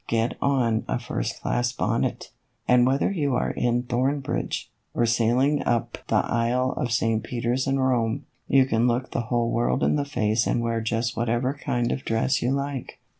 Get 0.07 0.35
on 0.41 0.83
a 0.87 0.97
first 0.97 1.43
class 1.43 1.71
bonnet, 1.73 2.31
and 2.67 2.87
whether 2.87 3.11
you 3.11 3.35
are 3.35 3.51
in 3.51 3.83
Thornbridge, 3.83 4.71
or 4.95 5.05
sailing 5.05 5.61
up 5.63 5.99
the 6.07 6.25
aisle 6.25 6.71
of 6.73 6.91
St. 6.91 7.21
Peter's 7.23 7.67
in 7.67 7.77
Rome, 7.79 8.25
you 8.47 8.65
can 8.65 8.87
look 8.87 9.11
the 9.11 9.21
whole 9.29 9.51
world 9.51 9.83
in 9.83 9.97
the 9.97 10.05
face 10.05 10.47
and 10.47 10.59
wear 10.61 10.81
just 10.81 11.15
whatever 11.15 11.53
kind 11.53 11.91
of 11.91 12.03
dress 12.03 12.41
you 12.41 12.51
like." 12.51 12.99